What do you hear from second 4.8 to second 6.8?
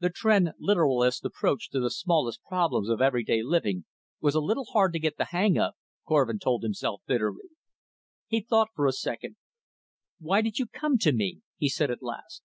to get the hang of, Korvin told